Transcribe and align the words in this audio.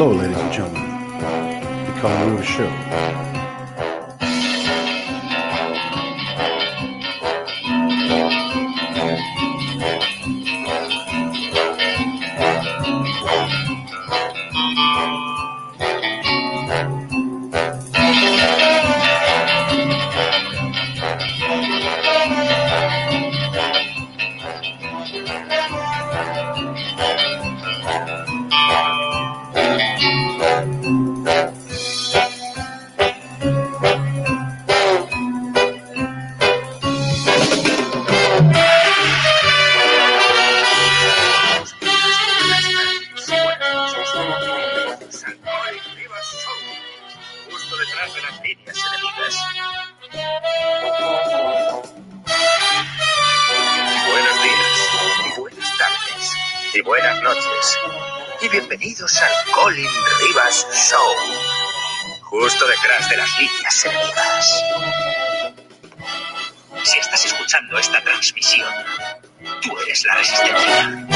Hello, 0.00 0.12
ladies 0.12 0.36
and 0.36 0.52
gentlemen. 0.52 1.18
The 1.18 2.00
Lewis 2.26 2.46
Show. 2.46 3.08
Detrás 47.78 48.12
de 48.14 48.22
las 48.22 48.40
líneas 48.42 48.76
enemigas. 48.76 49.36
Buenos 54.06 54.42
días, 54.42 55.36
buenas 55.38 55.78
tardes, 55.78 56.32
y 56.74 56.80
buenas 56.80 57.22
noches. 57.22 57.78
Y 58.40 58.48
bienvenidos 58.48 59.20
al 59.22 59.52
Colin 59.52 59.90
Rivas 60.20 60.66
Show. 60.72 61.14
Justo 62.22 62.66
detrás 62.66 63.08
de 63.10 63.16
las 63.16 63.38
líneas 63.38 63.84
enemigas. 63.84 64.64
Si 66.82 66.98
estás 66.98 67.26
escuchando 67.26 67.78
esta 67.78 68.02
transmisión, 68.02 68.72
tú 69.62 69.78
eres 69.80 70.04
la 70.04 70.14
resistencia. 70.16 71.06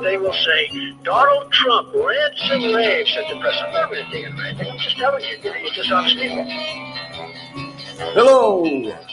They 0.00 0.16
will 0.16 0.32
say 0.32 0.70
Donald 1.02 1.50
Trump 1.50 1.92
rants 1.92 2.42
and 2.50 2.74
raves 2.74 3.16
at 3.16 3.28
the 3.28 3.40
press. 3.40 3.56
I'm 3.66 3.72
not 3.72 3.90
really 3.90 4.06
digging 4.12 4.38
anything. 4.38 4.70
I'm 4.70 4.78
just 4.78 4.96
telling 4.96 5.24
you, 5.24 5.42
know, 5.42 5.56
you're 5.56 5.74
just 5.74 5.90
honest 5.90 6.16
people. 6.16 6.46
Hello. 8.14 8.64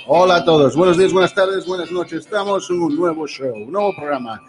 Hola 0.06 0.38
a 0.38 0.46
todos. 0.46 0.76
Buenos 0.76 0.98
días, 0.98 1.12
buenas 1.12 1.34
tardes, 1.34 1.66
buenas 1.66 1.92
noches. 1.92 2.26
Estamos 2.26 2.70
en 2.70 2.82
un 2.82 2.96
nuevo 2.96 3.26
show, 3.28 3.52
un 3.54 3.72
nuevo 3.72 3.96
programa. 3.96 4.40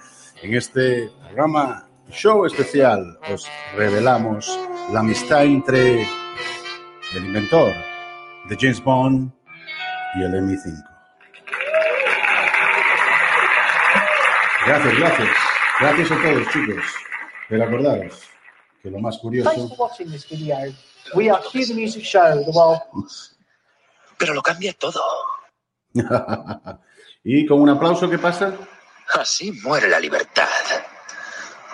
En 0.43 0.55
este 0.55 1.11
programa 1.25 1.89
show 2.11 2.45
especial 2.45 3.19
os 3.33 3.49
revelamos 3.75 4.59
la 4.93 5.01
amistad 5.01 5.45
entre 5.45 6.03
el 6.03 7.25
inventor 7.25 7.73
de 8.49 8.57
James 8.61 8.83
Bond 8.83 9.33
y 10.17 10.23
el 10.23 10.33
MI5. 10.35 10.85
Gracias, 14.67 14.99
gracias. 14.99 15.56
Gracias 15.79 16.11
a 16.11 16.23
todos, 16.23 16.49
chicos. 16.53 16.85
Pero 17.49 17.65
acordaros 17.65 18.37
que 18.87 18.91
lo 18.91 19.01
más 19.01 19.19
curioso 19.19 19.51
Pero 24.17 24.33
lo 24.33 24.43
cambia 24.43 24.73
todo. 24.75 25.03
y 27.25 27.47
con 27.47 27.61
un 27.61 27.71
aplauso, 27.71 28.09
¿qué 28.09 28.19
pasa? 28.19 28.55
Así 29.15 29.53
muere 29.65 29.89
la 29.89 30.01
libertad. 30.01 30.47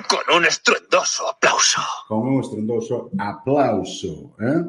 Con 0.08 0.36
un 0.36 0.46
estruendoso 0.46 1.28
aplauso. 1.28 1.82
Con 2.08 2.20
un 2.20 2.40
estruendoso 2.40 3.10
aplauso. 3.18 4.34
¿eh? 4.40 4.64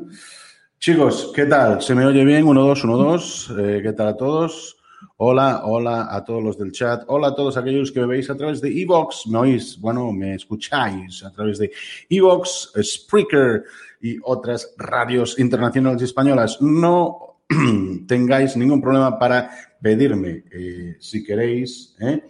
Chicos, 0.79 1.31
¿qué 1.34 1.46
tal? 1.46 1.81
¿Se 1.81 1.96
me 1.96 2.06
oye 2.06 2.25
bien? 2.25 2.46
1, 2.46 2.62
2, 2.62 2.84
1, 2.84 2.97
2. 2.97 3.53
¿Qué 3.84 3.94
tal 3.96 4.08
a 4.09 4.18
todos? 4.18 4.78
Hola, 5.18 5.62
hola 5.66 6.08
a 6.09 6.24
todos 6.24 6.44
los 6.44 6.58
del 6.58 6.72
chat. 6.72 7.03
Hola 7.08 7.30
a 7.30 7.36
todos 7.36 7.58
aquellos 7.58 7.91
que 7.91 8.00
me 8.02 8.08
veis 8.08 8.30
a 8.30 8.36
través 8.36 8.62
de 8.62 8.69
Evox. 8.81 9.28
¿Me 9.28 9.38
oís? 9.38 9.80
Bueno, 9.80 10.12
me 10.12 10.36
escucháis 10.36 11.24
a 11.24 11.31
través 11.31 11.58
de 11.59 11.72
Evox, 12.09 12.72
Spreaker 12.81 13.64
y 14.02 14.18
otras 14.24 14.74
radios 14.78 15.40
internacionales 15.40 16.02
españolas. 16.02 16.62
No 16.62 17.38
tengáis 18.08 18.58
ningún 18.58 18.81
problema 18.81 19.18
para 19.18 19.50
pedirme, 19.81 20.44
eh, 20.52 20.97
si 21.00 21.24
queréis, 21.24 21.96
¿eh? 22.00 22.24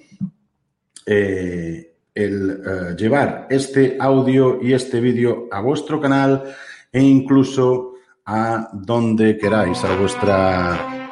eh, 1.06 1.96
el 2.14 2.96
llevar 2.96 3.48
este 3.50 3.98
audio 4.00 4.60
y 4.62 4.74
este 4.74 5.02
vídeo 5.02 5.48
a 5.52 5.62
vuestro 5.62 6.00
canal 6.00 6.44
e 6.92 7.02
incluso 7.02 7.94
a 8.26 8.70
donde 8.74 9.38
queráis, 9.38 9.84
a 9.84 9.96
vuestra 9.98 11.03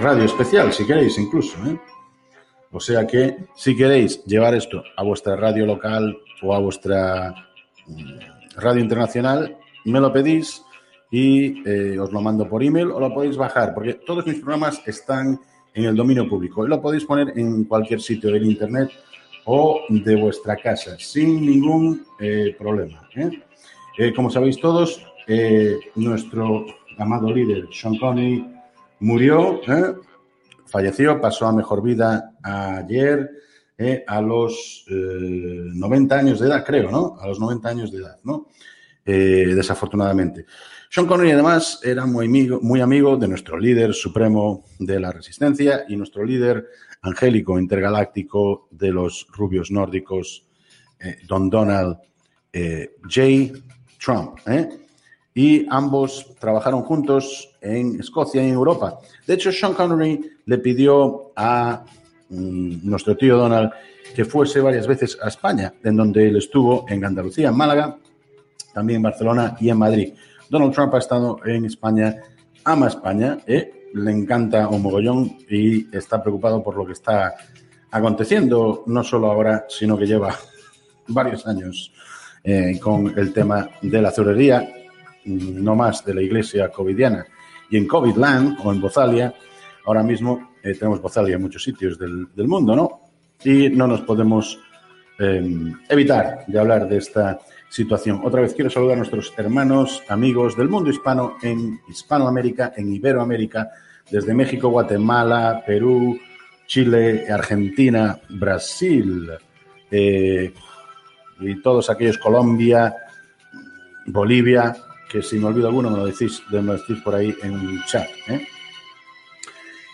radio 0.00 0.24
especial, 0.24 0.72
si 0.72 0.86
queréis 0.86 1.18
incluso. 1.18 1.56
¿eh? 1.66 1.78
O 2.70 2.80
sea 2.80 3.06
que 3.06 3.36
si 3.54 3.76
queréis 3.76 4.24
llevar 4.24 4.54
esto 4.54 4.82
a 4.96 5.02
vuestra 5.02 5.36
radio 5.36 5.66
local 5.66 6.16
o 6.42 6.54
a 6.54 6.58
vuestra 6.58 7.34
mm, 7.86 8.56
radio 8.56 8.82
internacional, 8.82 9.56
me 9.84 10.00
lo 10.00 10.12
pedís 10.12 10.62
y 11.10 11.66
eh, 11.68 11.98
os 11.98 12.12
lo 12.12 12.20
mando 12.20 12.48
por 12.48 12.62
email 12.62 12.90
o 12.90 13.00
lo 13.00 13.12
podéis 13.12 13.36
bajar, 13.36 13.72
porque 13.74 13.94
todos 13.94 14.26
mis 14.26 14.36
programas 14.36 14.82
están 14.86 15.40
en 15.72 15.84
el 15.84 15.96
dominio 15.96 16.28
público 16.28 16.66
y 16.66 16.68
lo 16.68 16.82
podéis 16.82 17.04
poner 17.04 17.38
en 17.38 17.64
cualquier 17.64 18.00
sitio 18.00 18.30
del 18.30 18.44
internet 18.44 18.90
o 19.46 19.82
de 19.88 20.16
vuestra 20.16 20.56
casa 20.56 20.96
sin 20.98 21.40
ningún 21.46 22.04
eh, 22.20 22.54
problema. 22.58 23.08
como 24.14 24.30
sabéis 24.30 24.60
todos, 24.60 25.02
nuestro 25.94 26.66
amado 26.98 27.32
líder 27.32 27.68
Sean 27.70 27.96
Connery 27.96 28.57
murió, 29.00 29.60
¿eh? 29.66 29.94
falleció, 30.66 31.20
pasó 31.20 31.46
a 31.46 31.52
mejor 31.52 31.82
vida 31.82 32.32
ayer 32.42 33.30
eh, 33.76 34.04
a 34.06 34.20
los 34.20 34.84
eh, 34.88 35.70
90 35.72 36.18
años 36.18 36.40
de 36.40 36.48
edad, 36.48 36.64
creo, 36.64 36.90
¿no? 36.90 37.16
A 37.20 37.26
los 37.28 37.38
90 37.38 37.68
años 37.68 37.92
de 37.92 37.98
edad, 37.98 38.18
¿no? 38.24 38.48
Eh, 39.04 39.52
desafortunadamente. 39.54 40.44
Sean 40.90 41.06
Connery, 41.06 41.32
además, 41.32 41.80
era 41.84 42.04
muy 42.04 42.26
amigo, 42.26 42.60
muy 42.60 42.80
amigo 42.80 43.16
de 43.16 43.28
nuestro 43.28 43.58
líder 43.58 43.94
supremo 43.94 44.64
de 44.78 45.00
la 45.00 45.12
resistencia 45.12 45.84
y 45.88 45.96
nuestro 45.96 46.24
líder 46.24 46.66
angélico 47.02 47.58
intergaláctico 47.58 48.68
de 48.70 48.90
los 48.90 49.26
rubios 49.32 49.70
nórdicos, 49.70 50.44
Don 51.28 51.48
Donald 51.48 51.98
J. 52.52 53.60
Trump. 53.98 54.38
¿eh? 54.46 54.68
Y 55.34 55.66
ambos 55.70 56.34
trabajaron 56.40 56.82
juntos 56.82 57.56
en 57.60 58.00
Escocia 58.00 58.42
y 58.42 58.48
en 58.48 58.54
Europa. 58.54 58.98
De 59.26 59.34
hecho, 59.34 59.52
Sean 59.52 59.74
Connery 59.74 60.20
le 60.46 60.58
pidió 60.58 61.32
a 61.36 61.84
mm, 62.28 62.88
nuestro 62.88 63.16
tío 63.16 63.36
Donald 63.36 63.70
que 64.14 64.24
fuese 64.24 64.60
varias 64.60 64.86
veces 64.86 65.18
a 65.22 65.28
España, 65.28 65.72
en 65.84 65.96
donde 65.96 66.28
él 66.28 66.36
estuvo 66.36 66.86
en 66.88 67.04
Andalucía, 67.04 67.48
en 67.48 67.56
Málaga, 67.56 67.98
también 68.72 68.96
en 68.96 69.02
Barcelona 69.02 69.56
y 69.60 69.68
en 69.68 69.78
Madrid. 69.78 70.14
Donald 70.48 70.72
Trump 70.72 70.94
ha 70.94 70.98
estado 70.98 71.38
en 71.44 71.66
España, 71.66 72.16
ama 72.64 72.88
España, 72.88 73.38
¿eh? 73.46 73.90
le 73.94 74.10
encanta 74.10 74.68
un 74.68 74.82
mogollón 74.82 75.38
y 75.48 75.94
está 75.96 76.22
preocupado 76.22 76.62
por 76.62 76.76
lo 76.76 76.86
que 76.86 76.92
está 76.92 77.34
aconteciendo, 77.90 78.84
no 78.86 79.02
solo 79.02 79.30
ahora, 79.30 79.66
sino 79.68 79.96
que 79.96 80.06
lleva 80.06 80.34
varios 81.08 81.46
años 81.46 81.92
eh, 82.44 82.78
con 82.80 83.18
el 83.18 83.32
tema 83.32 83.68
de 83.82 84.02
la 84.02 84.08
azulería, 84.08 84.60
mm, 84.60 84.77
no 85.28 85.74
más 85.74 86.04
de 86.04 86.14
la 86.14 86.22
iglesia 86.22 86.68
covidiana. 86.68 87.26
Y 87.70 87.76
en 87.76 87.86
Covidland 87.86 88.58
o 88.64 88.72
en 88.72 88.80
Bozalia, 88.80 89.34
ahora 89.84 90.02
mismo 90.02 90.52
eh, 90.62 90.74
tenemos 90.74 91.00
Bozalia 91.00 91.36
en 91.36 91.42
muchos 91.42 91.62
sitios 91.62 91.98
del, 91.98 92.28
del 92.34 92.48
mundo, 92.48 92.74
¿no? 92.74 93.00
Y 93.44 93.68
no 93.70 93.86
nos 93.86 94.00
podemos 94.00 94.58
eh, 95.18 95.72
evitar 95.88 96.44
de 96.46 96.58
hablar 96.58 96.88
de 96.88 96.98
esta 96.98 97.38
situación. 97.68 98.20
Otra 98.24 98.40
vez 98.40 98.54
quiero 98.54 98.70
saludar 98.70 98.94
a 98.94 98.98
nuestros 98.98 99.34
hermanos, 99.36 100.02
amigos 100.08 100.56
del 100.56 100.68
mundo 100.68 100.90
hispano 100.90 101.34
en 101.42 101.80
Hispanoamérica, 101.88 102.72
en 102.76 102.92
Iberoamérica, 102.92 103.70
desde 104.10 104.32
México, 104.32 104.68
Guatemala, 104.68 105.62
Perú, 105.66 106.18
Chile, 106.66 107.26
Argentina, 107.30 108.18
Brasil, 108.28 109.30
eh, 109.90 110.52
y 111.40 111.62
todos 111.62 111.90
aquellos, 111.90 112.18
Colombia, 112.18 112.94
Bolivia, 114.06 114.76
que 115.08 115.22
si 115.22 115.38
me 115.38 115.46
olvido 115.46 115.68
alguno 115.68 115.90
me 115.90 115.98
lo 115.98 116.06
decís, 116.06 116.42
me 116.50 116.62
lo 116.62 116.74
decís 116.74 116.98
por 117.02 117.14
ahí 117.14 117.34
en 117.42 117.54
el 117.54 117.84
chat. 117.86 118.08
¿eh? 118.28 118.46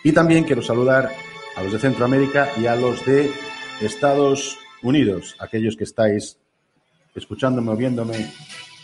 Y 0.03 0.11
también 0.11 0.43
quiero 0.43 0.61
saludar 0.61 1.09
a 1.55 1.63
los 1.63 1.71
de 1.71 1.79
Centroamérica 1.79 2.49
y 2.59 2.67
a 2.67 2.75
los 2.75 3.05
de 3.05 3.31
Estados 3.81 4.57
Unidos, 4.83 5.35
aquellos 5.39 5.75
que 5.75 5.85
estáis 5.85 6.37
escuchándome 7.15 7.71
o 7.71 7.75
viéndome 7.75 8.31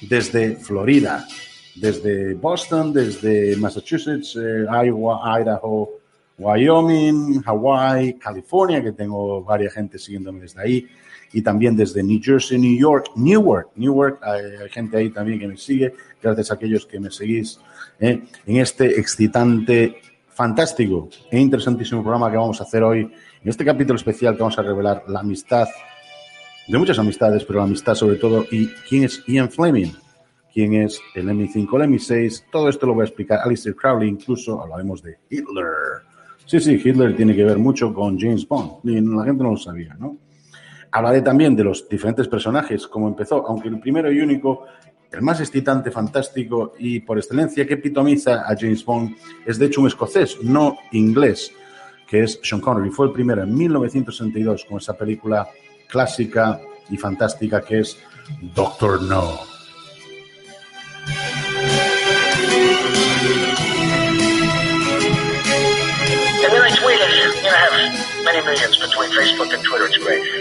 desde 0.01 0.55
Florida, 0.55 1.27
desde 1.75 2.33
Boston, 2.33 2.93
desde 2.93 3.55
Massachusetts, 3.57 4.35
eh, 4.35 4.65
Iowa, 4.85 5.39
Idaho, 5.39 5.89
Wyoming, 6.37 7.43
Hawaii, 7.45 8.13
California, 8.13 8.81
que 8.81 8.93
tengo 8.93 9.43
varias 9.43 9.73
gente 9.73 9.99
siguiéndome 9.99 10.41
desde 10.41 10.61
ahí, 10.61 10.87
y 11.33 11.41
también 11.41 11.75
desde 11.75 12.03
New 12.03 12.19
Jersey, 12.21 12.57
New 12.57 12.77
York, 12.77 13.11
Newark, 13.15 13.69
Newark, 13.75 14.19
hay, 14.21 14.41
hay 14.61 14.69
gente 14.69 14.97
ahí 14.97 15.09
también 15.09 15.39
que 15.39 15.47
me 15.47 15.57
sigue, 15.57 15.93
gracias 16.21 16.51
a 16.51 16.55
aquellos 16.55 16.85
que 16.85 16.99
me 16.99 17.09
seguís 17.09 17.59
¿eh? 17.99 18.21
en 18.45 18.57
este 18.57 18.99
excitante, 18.99 20.01
fantástico 20.29 21.09
e 21.29 21.39
interesantísimo 21.39 22.01
programa 22.01 22.29
que 22.29 22.37
vamos 22.37 22.59
a 22.59 22.63
hacer 22.63 22.83
hoy, 22.83 23.01
en 23.01 23.49
este 23.49 23.63
capítulo 23.63 23.97
especial 23.97 24.35
que 24.35 24.41
vamos 24.41 24.57
a 24.57 24.63
revelar 24.63 25.03
la 25.07 25.21
amistad, 25.21 25.67
de 26.67 26.77
muchas 26.77 26.99
amistades, 26.99 27.43
pero 27.43 27.59
la 27.59 27.65
amistad 27.65 27.95
sobre 27.95 28.15
todo, 28.15 28.45
y 28.51 28.67
quién 28.87 29.03
es 29.03 29.23
Ian 29.27 29.49
Fleming, 29.49 29.91
quién 30.53 30.73
es 30.73 30.99
el 31.15 31.27
M5, 31.27 31.81
el 31.81 31.89
M6, 31.89 32.45
todo 32.51 32.69
esto 32.69 32.85
lo 32.85 32.93
voy 32.93 33.01
a 33.01 33.05
explicar. 33.05 33.39
Alistair 33.43 33.75
Crowley, 33.75 34.09
incluso 34.09 34.61
hablaremos 34.61 35.01
de 35.01 35.17
Hitler. 35.29 35.65
Sí, 36.45 36.59
sí, 36.59 36.81
Hitler 36.83 37.15
tiene 37.15 37.35
que 37.35 37.43
ver 37.43 37.57
mucho 37.57 37.93
con 37.93 38.19
James 38.19 38.47
Bond, 38.47 38.83
la 38.83 39.25
gente 39.25 39.43
no 39.43 39.51
lo 39.51 39.57
sabía, 39.57 39.95
¿no? 39.99 40.17
Hablaré 40.93 41.21
también 41.21 41.55
de 41.55 41.63
los 41.63 41.87
diferentes 41.87 42.27
personajes, 42.27 42.85
cómo 42.85 43.07
empezó, 43.07 43.45
aunque 43.47 43.69
el 43.69 43.79
primero 43.79 44.11
y 44.11 44.19
único, 44.19 44.65
el 45.09 45.21
más 45.21 45.39
excitante, 45.39 45.89
fantástico 45.89 46.73
y 46.77 46.99
por 46.99 47.17
excelencia 47.17 47.65
que 47.65 47.75
epitomiza 47.75 48.41
a 48.41 48.55
James 48.57 48.83
Bond 48.83 49.15
es 49.45 49.57
de 49.57 49.67
hecho 49.67 49.81
un 49.81 49.87
escocés, 49.87 50.37
no 50.43 50.77
inglés, 50.91 51.53
que 52.07 52.23
es 52.23 52.39
Sean 52.43 52.59
Connery. 52.59 52.89
Fue 52.89 53.07
el 53.07 53.13
primero 53.13 53.43
en 53.43 53.55
1962 53.55 54.65
con 54.65 54.79
esa 54.79 54.93
película 54.97 55.47
clásica 55.87 56.59
y 56.89 56.97
fantástica 56.97 57.61
que 57.61 57.79
es 57.79 57.97
Doctor 58.53 59.01
No. 59.01 59.39
Many 68.23 68.45
millions 68.45 68.77
between 68.77 69.09
Facebook 69.11 69.51
and 69.51 69.63
Twitter. 69.63 69.87
It's 69.87 69.97
great. 69.97 70.40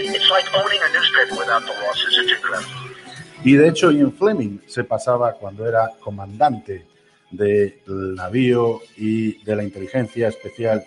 Y 3.43 3.55
de 3.55 3.69
hecho, 3.69 3.91
Ian 3.91 4.13
Fleming 4.13 4.59
se 4.67 4.83
pasaba 4.83 5.33
cuando 5.33 5.67
era 5.67 5.89
comandante 5.99 6.85
del 7.31 8.15
navío 8.15 8.81
y 8.97 9.43
de 9.43 9.55
la 9.55 9.63
inteligencia 9.63 10.27
especial 10.27 10.83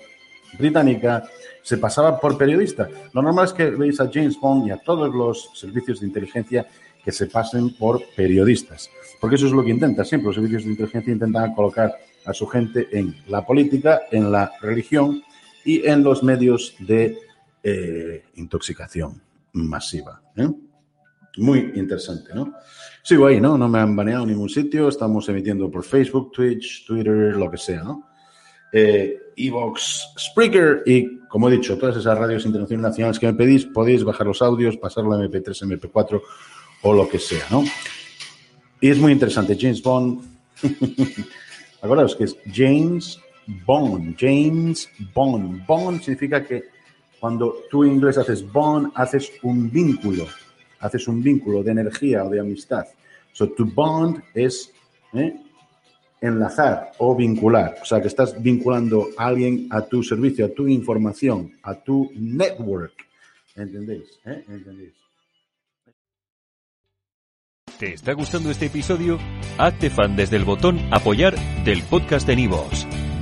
británica, 0.58 1.25
se 1.62 1.79
pasaba 1.79 2.20
por 2.20 2.38
periodista. 2.38 2.88
Lo 3.12 3.23
normal 3.23 3.46
es 3.46 3.52
que 3.52 3.70
veis 3.70 3.99
a 4.00 4.11
James 4.12 4.38
Bond 4.38 4.69
y 4.69 4.70
a 4.70 4.76
todos 4.76 5.12
los 5.12 5.50
servicios 5.55 6.00
de 6.00 6.06
inteligencia 6.06 6.67
que 7.02 7.11
se 7.11 7.26
pasen 7.26 7.75
por 7.76 8.02
periodistas, 8.14 8.88
porque 9.20 9.37
eso 9.37 9.46
es 9.46 9.52
lo 9.52 9.64
que 9.64 9.70
intenta 9.70 10.05
siempre. 10.05 10.26
Los 10.26 10.37
servicios 10.37 10.64
de 10.64 10.70
inteligencia 10.70 11.12
intentan 11.12 11.55
colocar 11.55 11.96
a 12.25 12.32
su 12.32 12.46
gente 12.46 12.88
en 12.93 13.17
la 13.26 13.44
política, 13.44 14.02
en 14.11 14.31
la 14.31 14.52
religión 14.61 15.23
y 15.64 15.87
en 15.87 16.02
los 16.02 16.23
medios 16.23 16.75
de 16.79 17.19
eh, 17.62 18.25
intoxicación 18.37 19.20
masiva. 19.55 20.23
¿eh? 20.37 20.49
Muy 21.39 21.73
interesante, 21.75 22.35
¿no? 22.35 22.55
Sigo 23.03 23.27
ahí, 23.27 23.41
¿no? 23.41 23.59
No 23.59 23.69
me 23.69 23.79
han 23.79 23.97
baneado 23.97 24.23
en 24.23 24.31
ningún 24.31 24.49
sitio. 24.49 24.89
Estamos 24.89 25.29
emitiendo 25.29 25.71
por 25.71 25.85
Facebook, 25.85 26.33
Twitch, 26.33 26.87
Twitter, 26.87 27.37
lo 27.37 27.51
que 27.51 27.56
sea, 27.56 27.83
¿no? 27.83 28.09
Eh, 28.73 29.19
Evox, 29.37 30.15
Spreaker 30.19 30.83
y, 30.87 31.19
como 31.29 31.49
he 31.49 31.53
dicho, 31.53 31.77
todas 31.79 31.97
esas 31.97 32.17
radios 32.17 32.45
internacionales 32.45 32.91
nacionales 32.91 33.19
que 33.19 33.27
me 33.27 33.35
pedís, 33.35 33.67
podéis 33.67 34.05
bajar 34.05 34.27
los 34.27 34.43
audios, 34.43 34.77
pasarlo 34.77 35.12
a 35.12 35.19
MP3, 35.19 35.81
MP4 35.81 36.21
o 36.83 36.93
lo 36.93 37.09
que 37.09 37.19
sea, 37.19 37.45
¿no? 37.51 37.65
Y 38.81 38.91
es 38.91 38.99
muy 38.99 39.12
interesante. 39.12 39.56
James 39.59 39.83
Bond. 39.83 40.23
Acordaos 41.83 42.17
que 42.17 42.25
es 42.25 42.37
James 42.53 43.19
Bond. 43.67 44.17
James 44.19 44.89
Bond. 45.15 45.67
Bond 45.67 46.01
significa 46.01 46.45
que 46.45 46.74
cuando 47.25 47.56
tú 47.71 47.85
en 47.85 47.93
inglés 47.93 48.19
haces 48.19 48.53
bond, 48.53 48.93
haces 48.94 49.32
un 49.43 49.71
vínculo. 49.71 50.26
Haces 50.81 51.09
un 51.09 51.23
vínculo 51.23 51.62
de 51.62 51.71
energía 51.71 52.23
o 52.23 52.29
de 52.29 52.38
amistad. 52.38 52.85
So, 53.32 53.49
to 53.49 53.65
bond 53.65 54.23
es 54.35 54.71
¿eh? 55.15 55.35
enlazar 56.21 56.93
o 56.99 57.17
vincular. 57.17 57.76
O 57.81 57.85
sea, 57.87 58.03
que 58.03 58.09
estás 58.09 58.43
vinculando 58.43 59.09
a 59.17 59.29
alguien 59.29 59.69
a 59.71 59.81
tu 59.81 60.03
servicio, 60.03 60.44
a 60.44 60.49
tu 60.50 60.69
información, 60.69 61.50
a 61.62 61.75
tu 61.76 62.11
network. 62.15 62.93
¿Entendéis? 63.56 64.20
¿Eh? 64.27 64.44
¿Entendéis? 64.47 64.93
¿Te 67.79 67.94
está 67.94 68.12
gustando 68.12 68.50
este 68.50 68.67
episodio? 68.67 69.19
Hazte 69.56 69.88
fan 69.88 70.15
desde 70.15 70.37
el 70.37 70.44
botón 70.44 70.79
Apoyar 70.93 71.35
del 71.65 71.82
podcast 71.85 72.27
de 72.27 72.37
Nivos. 72.37 72.87